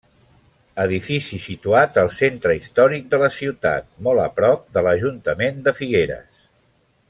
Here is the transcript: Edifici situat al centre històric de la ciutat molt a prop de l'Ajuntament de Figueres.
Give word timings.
Edifici 0.83 1.37
situat 1.43 1.99
al 2.03 2.09
centre 2.21 2.55
històric 2.61 3.05
de 3.13 3.21
la 3.25 3.29
ciutat 3.37 3.93
molt 4.09 4.25
a 4.25 4.27
prop 4.41 4.65
de 4.79 4.85
l'Ajuntament 4.89 5.61
de 5.69 5.79
Figueres. 5.83 6.45